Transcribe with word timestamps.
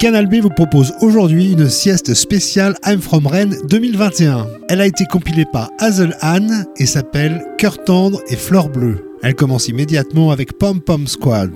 Canal 0.00 0.28
B 0.28 0.36
vous 0.36 0.48
propose 0.48 0.94
aujourd'hui 1.02 1.52
une 1.52 1.68
sieste 1.68 2.14
spéciale 2.14 2.74
I'm 2.86 3.02
From 3.02 3.26
Rennes 3.26 3.54
2021. 3.68 4.46
Elle 4.70 4.80
a 4.80 4.86
été 4.86 5.04
compilée 5.04 5.44
par 5.44 5.68
Hazel 5.78 6.16
Anne 6.22 6.64
et 6.78 6.86
s'appelle 6.86 7.44
Cœur 7.58 7.84
tendre 7.84 8.18
et 8.30 8.36
fleur 8.36 8.70
bleue. 8.70 9.04
Elle 9.22 9.34
commence 9.34 9.68
immédiatement 9.68 10.30
avec 10.30 10.56
Pom 10.56 10.80
Pom 10.80 11.06
Squad. 11.06 11.50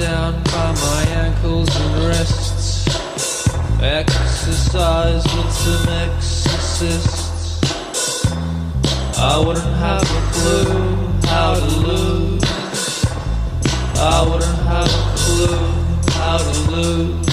Down 0.00 0.42
by 0.44 0.72
my 0.72 1.04
ankles 1.12 1.68
and 1.76 2.04
wrists. 2.04 2.88
Exercise 3.82 5.22
with 5.24 5.52
some 5.52 5.88
exorcists. 5.88 7.60
I 9.18 9.38
wouldn't 9.38 9.76
have 9.76 10.02
a 10.02 10.22
clue 10.32 10.96
how 11.28 11.54
to 11.54 11.66
lose. 11.86 13.04
I 13.96 14.22
wouldn't 14.26 14.62
have 14.72 14.88
a 14.88 15.14
clue 15.18 15.58
how 16.14 16.38
to 16.38 16.70
lose. 16.70 17.29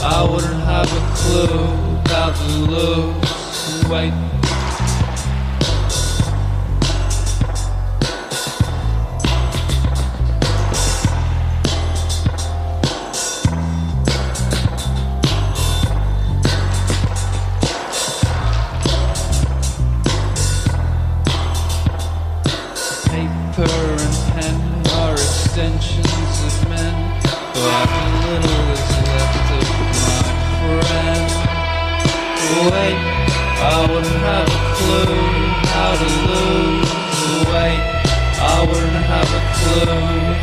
I 0.00 0.22
wouldn't 0.30 0.60
have 0.62 0.86
a 0.92 1.16
clue 1.16 2.00
about 2.02 2.36
the 2.36 2.58
lose. 2.70 3.88
Wait. 3.90 4.37
To 35.98 36.04
lose. 36.30 36.90
Wait, 37.50 37.80
I 38.38 38.56
wouldn't 38.68 39.04
have 39.12 39.30
a 39.34 39.42
clue 39.58 39.98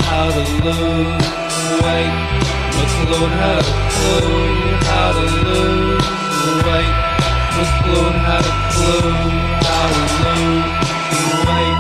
how 0.08 0.28
to 0.36 0.44
lose. 0.66 1.28
Wait, 1.84 2.12
McLuhan 2.76 3.34
had 3.44 3.64
a 3.64 3.76
clue 3.96 4.36
how 4.90 5.10
to 5.18 5.26
lose. 5.48 6.08
Wait, 6.68 6.94
McLuhan 7.56 8.18
had 8.30 8.44
a 8.44 8.56
clue 8.74 9.16
how 9.66 9.86
to 9.94 10.04
lose. 10.24 10.86
Wait. 11.48 11.75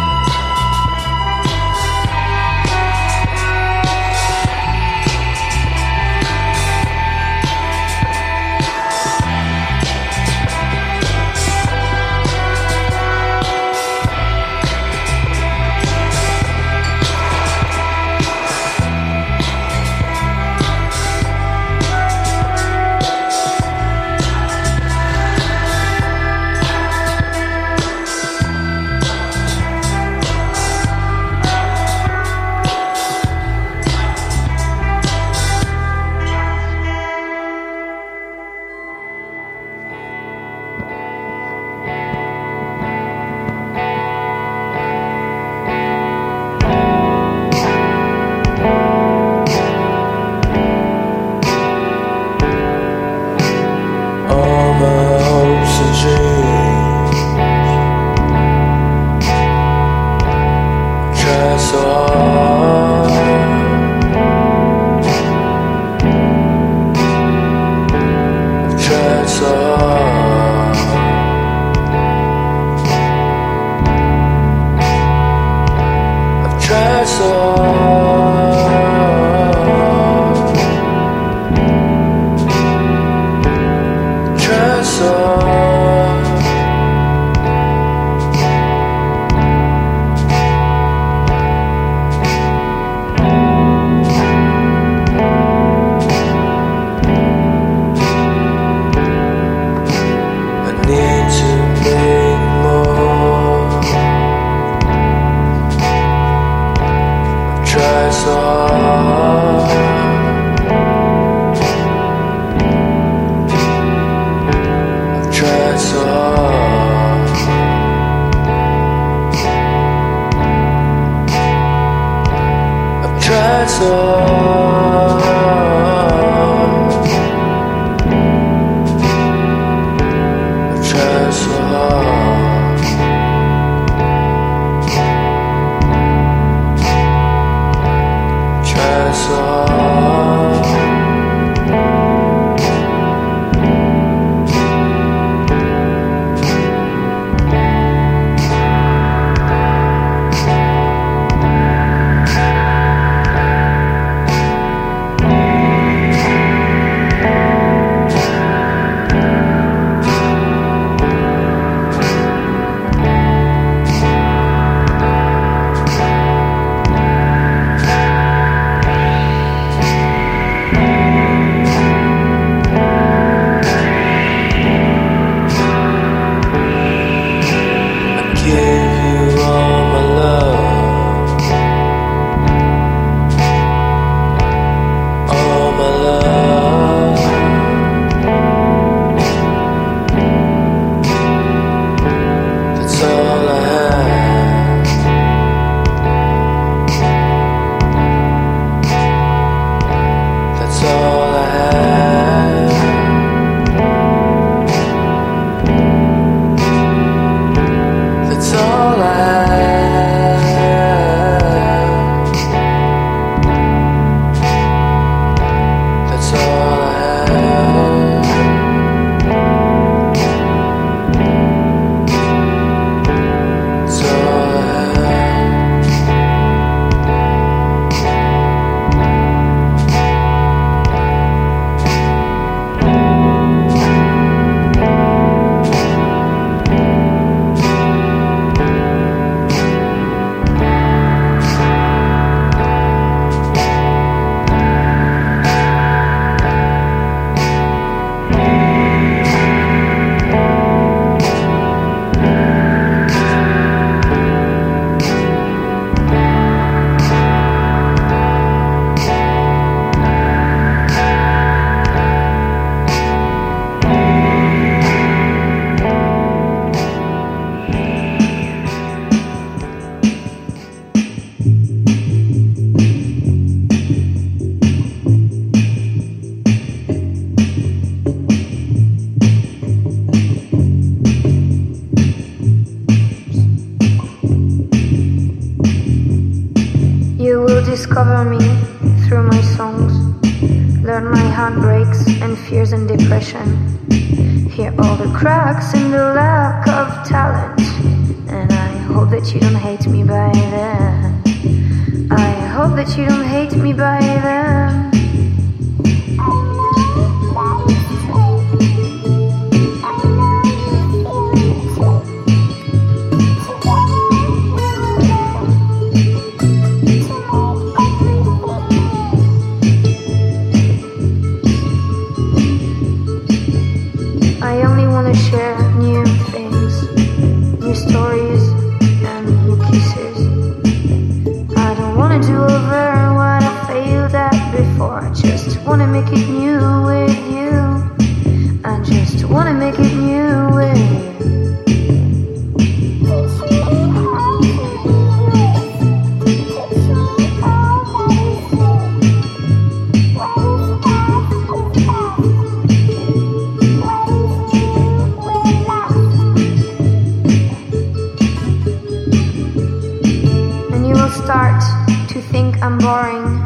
Start 361.25 361.60
to 362.08 362.22
think 362.22 362.62
I'm 362.62 362.77
boring. 362.77 363.41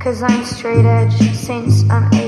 Cause 0.00 0.22
I'm 0.22 0.44
straight 0.44 0.84
edge 0.84 1.12
since 1.36 1.88
I'm 1.88 2.19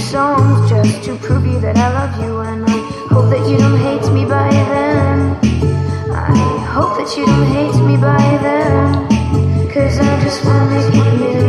songs 0.00 0.68
just 0.68 1.04
to 1.04 1.16
prove 1.16 1.46
you 1.46 1.60
that 1.60 1.76
I 1.76 1.88
love 1.92 2.14
you. 2.22 2.40
And 2.40 2.64
I 2.66 2.78
hope 3.12 3.30
that 3.30 3.48
you 3.48 3.56
don't 3.56 3.78
hate 3.78 4.06
me 4.12 4.24
by 4.24 4.50
then. 4.50 5.36
I 6.12 6.36
hope 6.74 6.96
that 6.98 7.16
you 7.16 7.26
don't 7.26 7.46
hate 7.46 7.76
me 7.84 7.96
by 7.96 8.24
then. 8.42 9.08
Cause 9.72 9.98
I 9.98 10.20
just 10.22 10.44
wanna 10.44 10.76
with 10.76 11.20
you. 11.20 11.43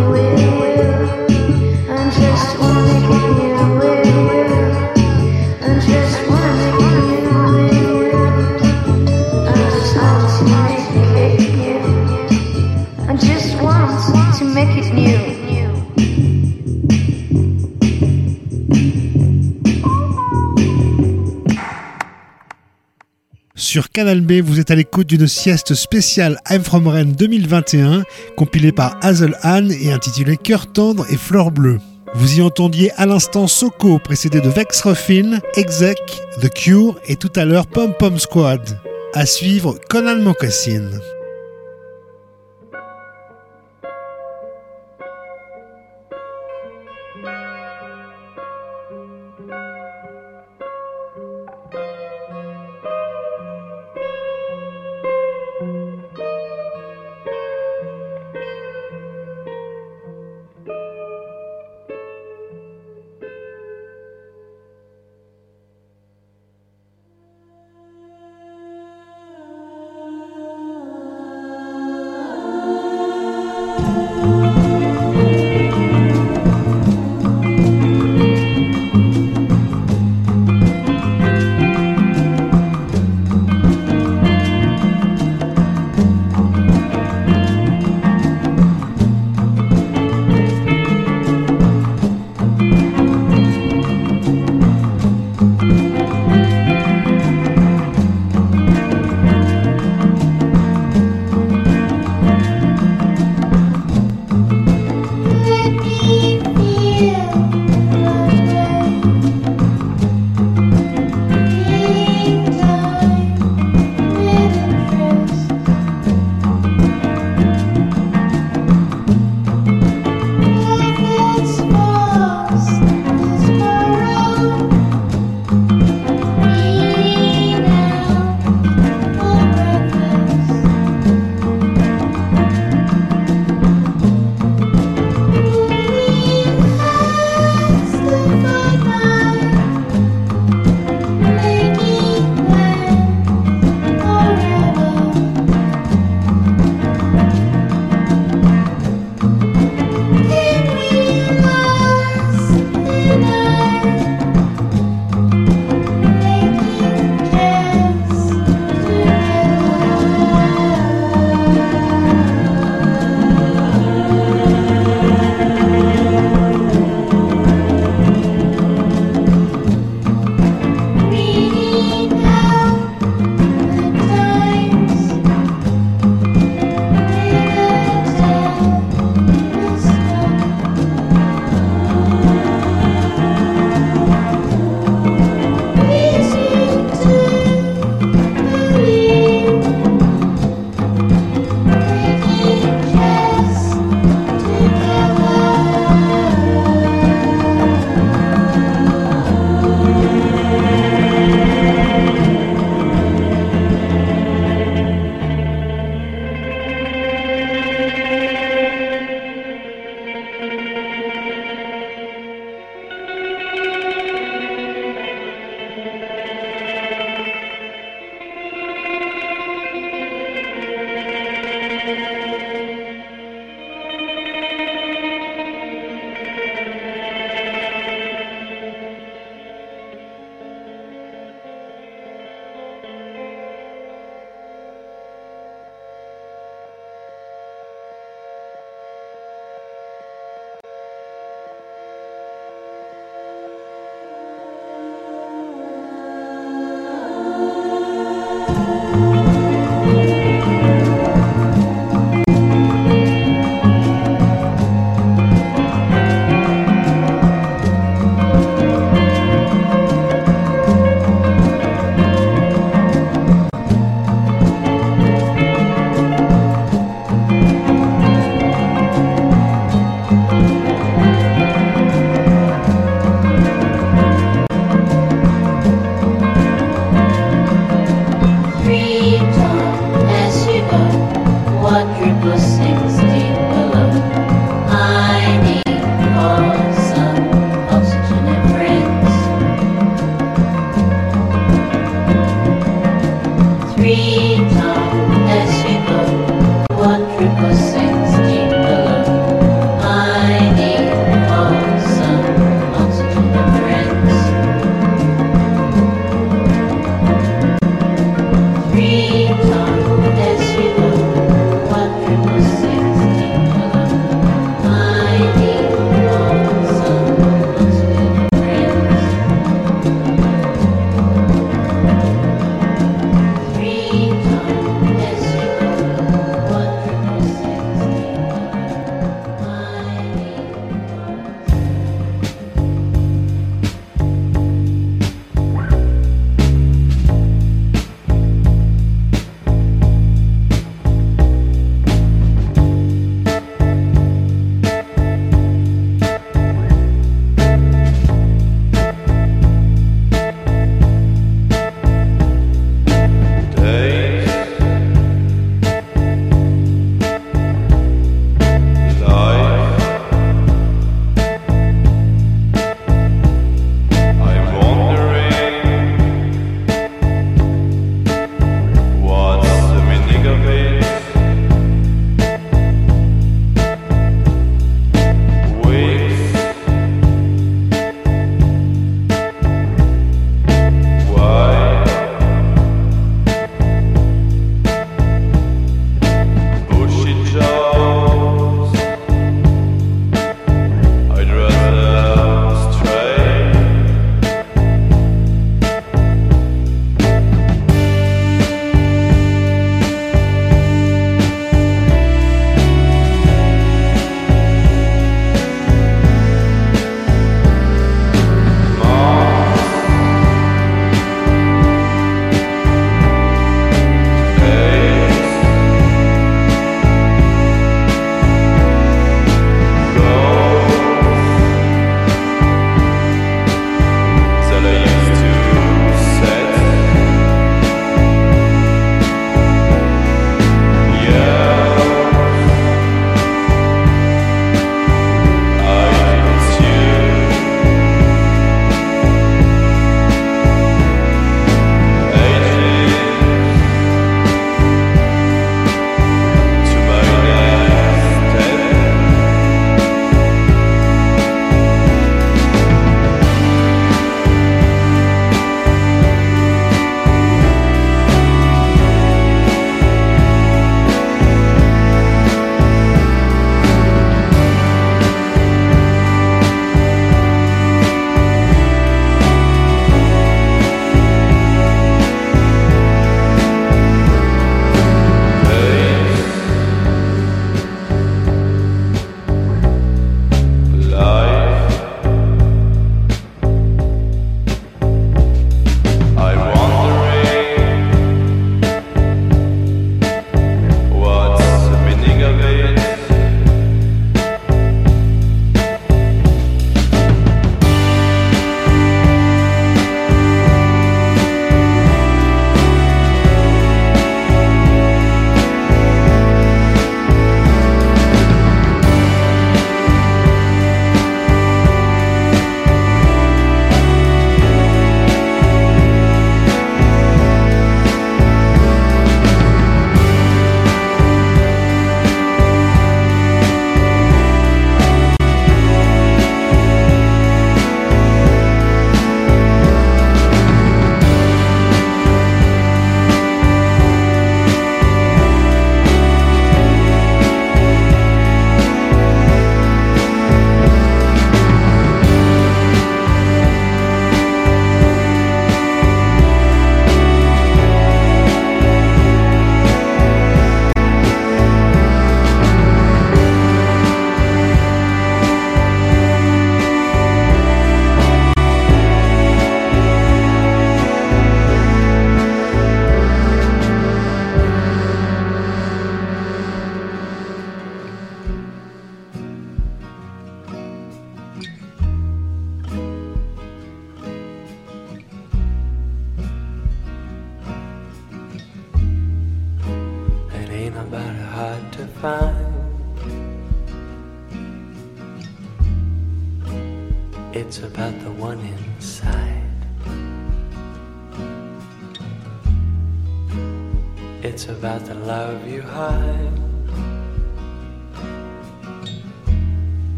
Sur 23.75 23.89
Canal 23.89 24.21
B, 24.21 24.39
vous 24.41 24.61
êtes 24.61 24.71
à 24.71 24.75
l'écoute 24.75 25.07
d'une 25.07 25.27
sieste 25.27 25.73
spéciale 25.73 26.39
I'm 26.49 26.63
From 26.63 26.87
Rennes 26.87 27.11
2021, 27.11 28.03
compilée 28.37 28.71
par 28.71 28.97
Hazel 29.01 29.35
Anne 29.41 29.69
et 29.69 29.91
intitulée 29.91 30.37
Cœur 30.37 30.71
tendre 30.71 31.05
et 31.11 31.17
fleurs 31.17 31.51
bleues. 31.51 31.81
Vous 32.13 32.39
y 32.39 32.41
entendiez 32.41 32.93
à 32.95 33.05
l'instant 33.05 33.47
Soko, 33.47 33.99
précédé 33.99 34.39
de 34.39 34.47
Vex 34.47 34.79
Ruffin, 34.79 35.41
Exec, 35.57 35.97
The 36.41 36.47
Cure 36.53 36.97
et 37.07 37.17
tout 37.17 37.31
à 37.35 37.43
l'heure 37.43 37.67
Pom 37.67 37.93
Pom 37.99 38.17
Squad. 38.17 38.79
À 39.13 39.25
suivre 39.25 39.77
Conan 39.89 40.21
Mocassin. 40.21 40.91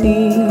see. 0.00 0.45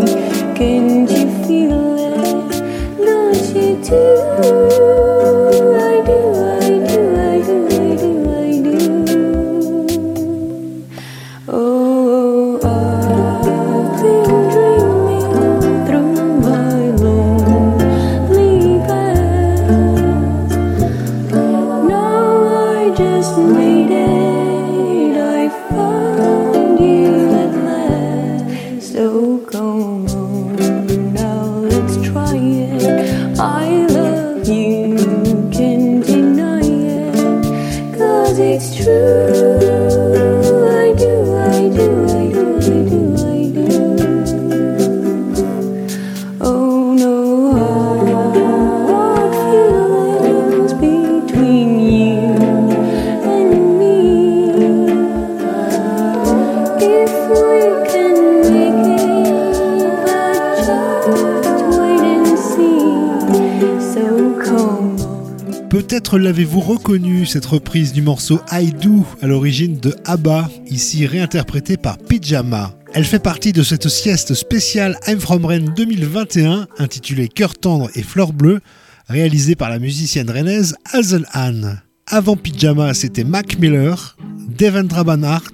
reconnu 66.66 67.28
cette 67.28 67.46
reprise 67.46 67.94
du 67.94 68.02
morceau 68.02 68.42
I 68.52 68.72
Do 68.72 69.06
à 69.22 69.28
l'origine 69.28 69.80
de 69.80 69.96
ABBA, 70.06 70.50
ici 70.66 71.06
réinterprétée 71.06 71.78
par 71.78 72.00
Pyjama. 72.00 72.74
Elle 72.92 73.06
fait 73.06 73.20
partie 73.20 73.54
de 73.54 73.62
cette 73.62 73.88
sieste 73.88 74.34
spéciale 74.34 74.98
I'm 75.08 75.20
From 75.20 75.46
Rennes 75.46 75.74
2021 75.76 76.68
intitulée 76.80 77.28
Cœur 77.28 77.54
tendre 77.54 77.92
et 77.94 78.02
fleur 78.02 78.34
bleue, 78.34 78.62
réalisée 79.08 79.56
par 79.56 79.70
la 79.70 79.78
musicienne 79.78 80.32
rennaise 80.32 80.76
Hazel 80.92 81.28
Hahn. 81.34 81.82
Avant 82.08 82.36
Pyjama, 82.36 82.96
c'était 82.96 83.24
Mac 83.24 83.60
Miller, 83.60 84.18
Devendra 84.58 85.04
Banhart, 85.04 85.52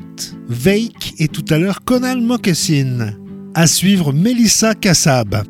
Veik 0.47 1.15
et 1.19 1.27
tout 1.27 1.45
à 1.49 1.57
l'heure 1.57 1.83
Conan 1.83 2.21
Moccasin. 2.21 3.17
À 3.53 3.67
suivre 3.67 4.13
Melissa 4.13 4.75
Kassab. 4.75 5.43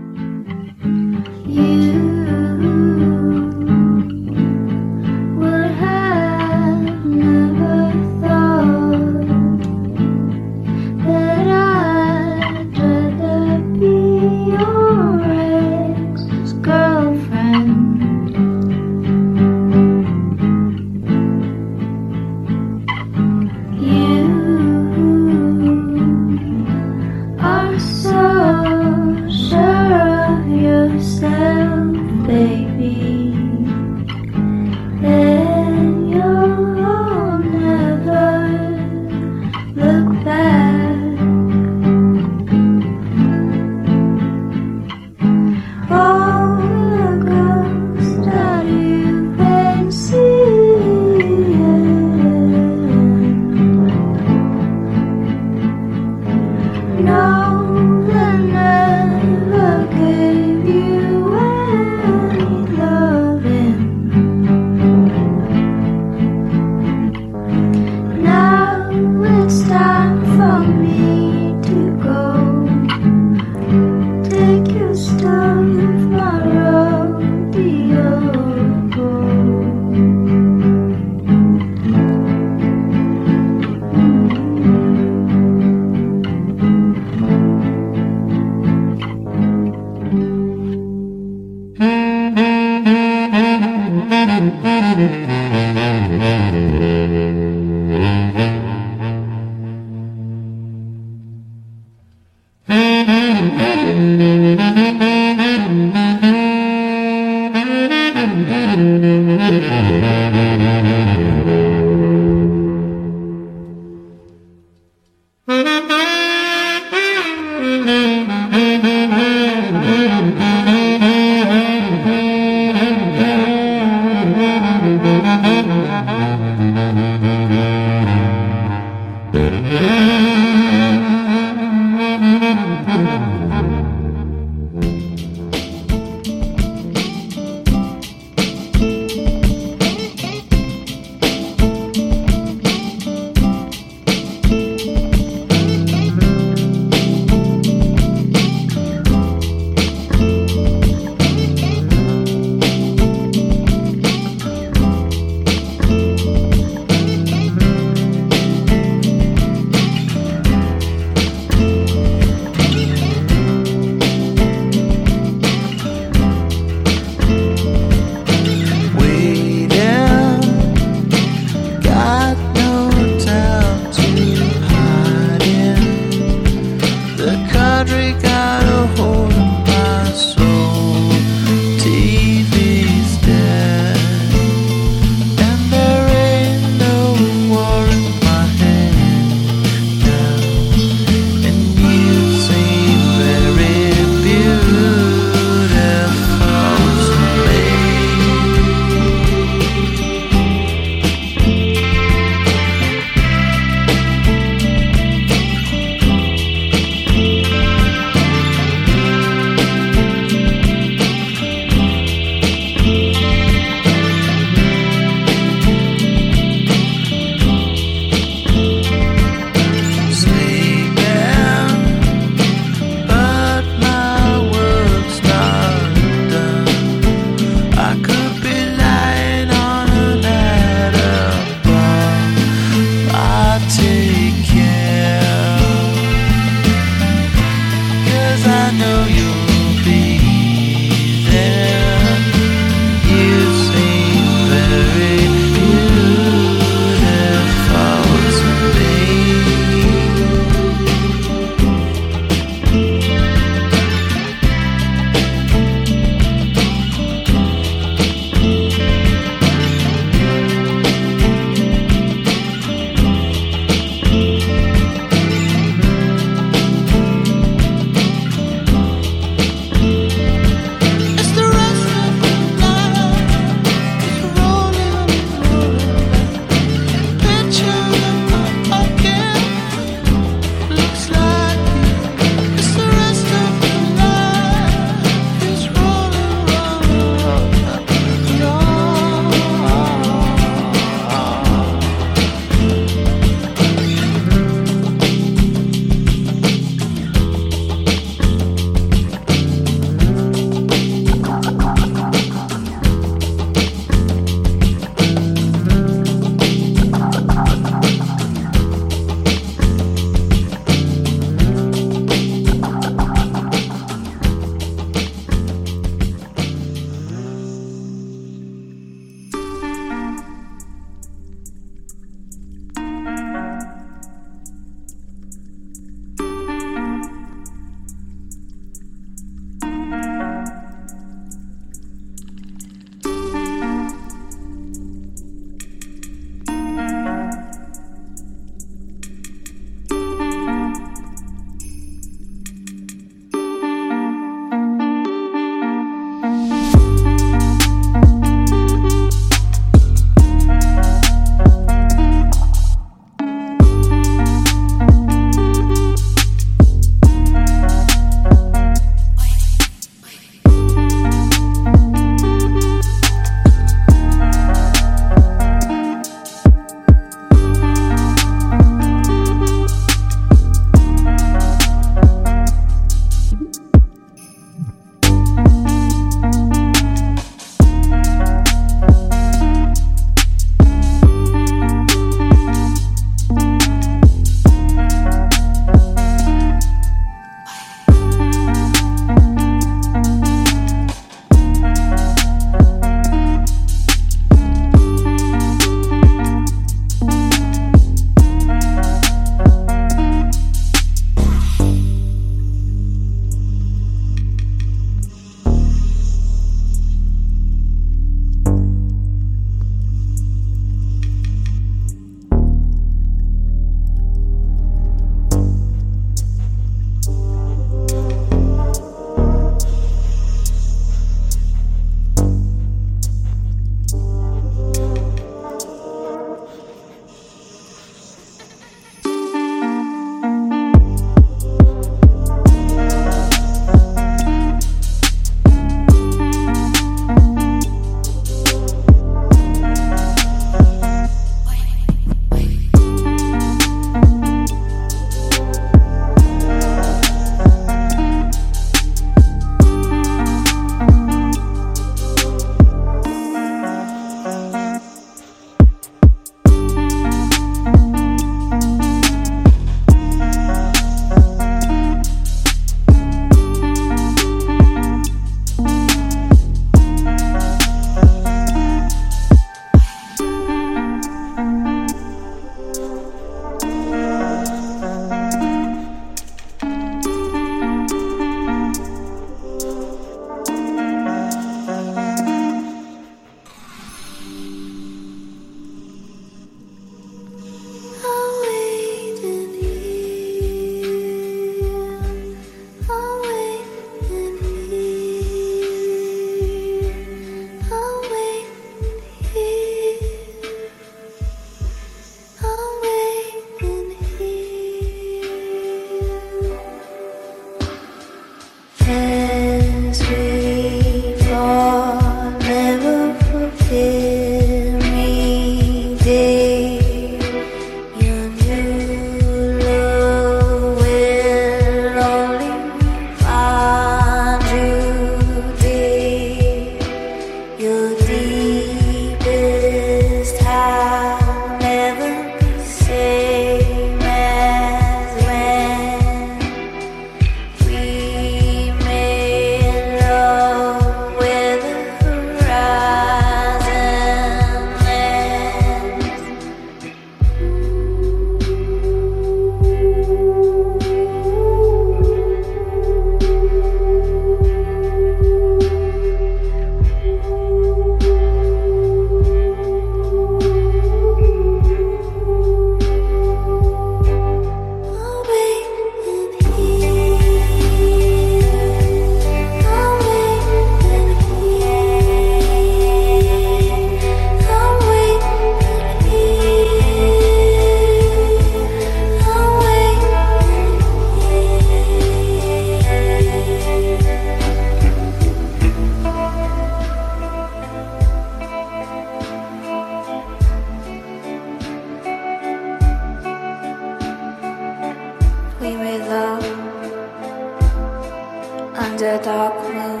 A 599.02 599.20
dark 599.22 599.54
moon. 599.64 600.00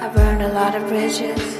I 0.00 0.08
burned 0.14 0.42
a 0.42 0.52
lot 0.52 0.76
of 0.76 0.86
bridges. 0.86 1.58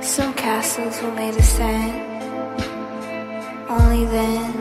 Some 0.00 0.32
castles 0.32 1.02
were 1.02 1.12
made 1.12 1.36
of 1.36 1.44
sand. 1.44 1.96
Only 3.68 4.06
then. 4.06 4.59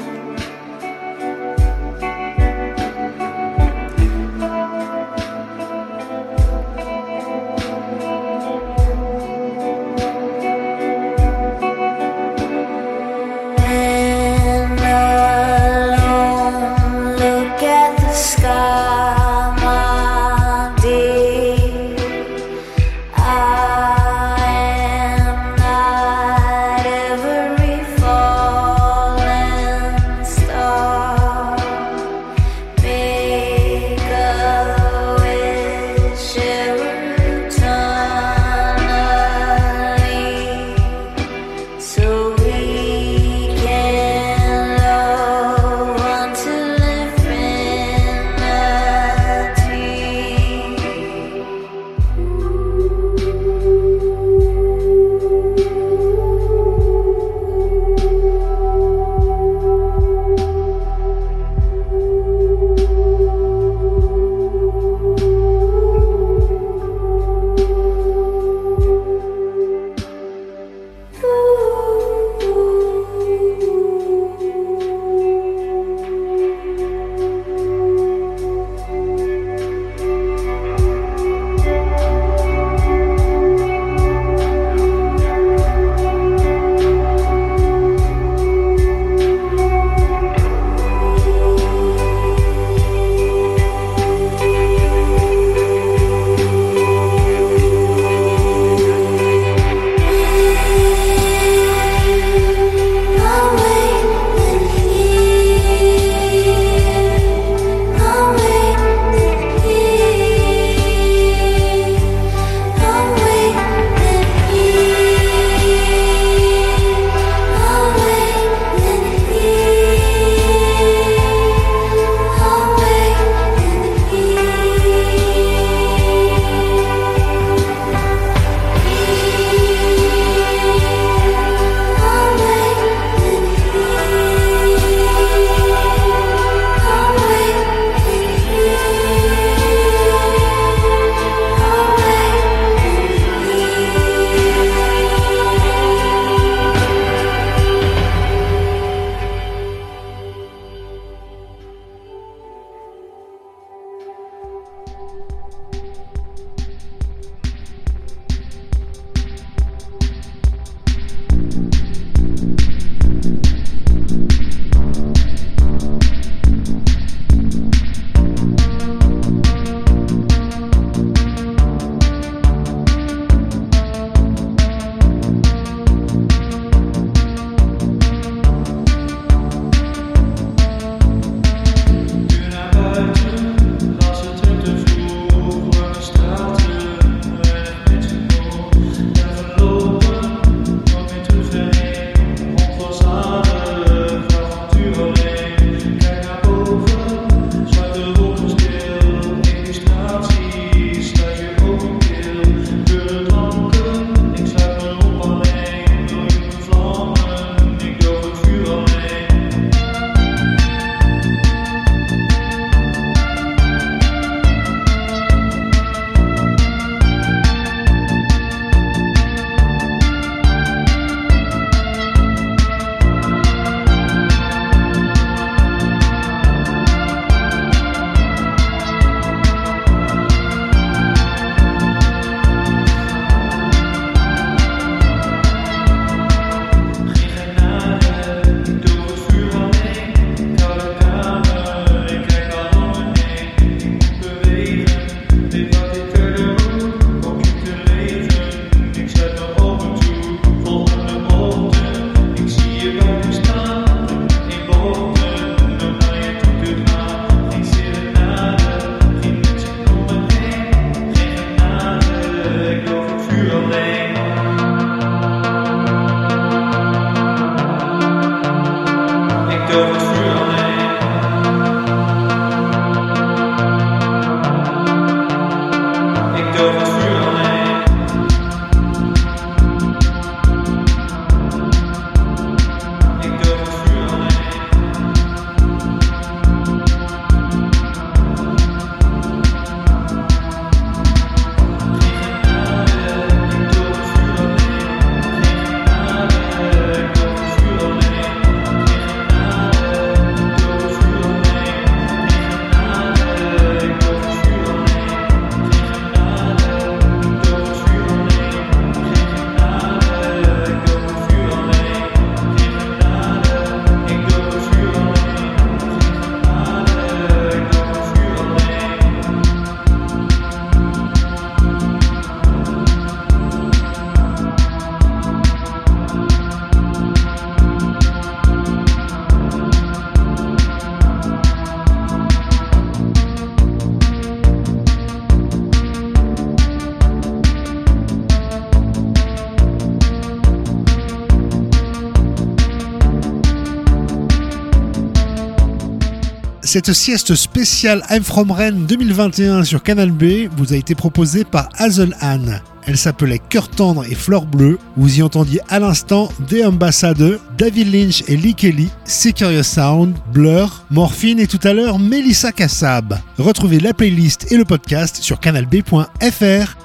Cette 346.71 346.93
sieste 346.93 347.33
spéciale 347.33 348.03
I'm 348.11 348.23
From 348.23 348.51
Rennes 348.51 348.85
2021 348.85 349.63
sur 349.63 349.81
Canal 349.81 350.11
B 350.11 350.47
vous 350.55 350.71
a 350.71 350.75
été 350.75 350.93
proposée 350.93 351.43
par 351.43 351.67
Hazel 351.79 352.15
Anne. 352.19 352.61
Elle 352.85 352.95
s'appelait 352.95 353.39
Cœur 353.39 353.69
tendre 353.69 354.05
et 354.05 354.13
Fleur 354.13 354.45
bleue. 354.45 354.77
Vous 354.95 355.17
y 355.17 355.23
entendiez 355.23 355.61
à 355.67 355.79
l'instant 355.79 356.29
des 356.47 356.63
Ambassadeurs, 356.63 357.39
David 357.57 357.91
Lynch 357.91 358.23
et 358.27 358.37
Lee 358.37 358.53
Kelly, 358.53 358.89
Securious 359.03 359.63
Sound, 359.63 360.13
Blur, 360.31 360.85
Morphine 360.91 361.39
et 361.39 361.47
tout 361.47 361.59
à 361.63 361.73
l'heure 361.73 361.97
Melissa 361.97 362.51
Kassab. 362.51 363.17
Retrouvez 363.39 363.79
la 363.79 363.95
playlist 363.95 364.51
et 364.51 364.55
le 364.55 364.63
podcast 364.63 365.23
sur 365.23 365.39
canalb.fr. 365.39 366.77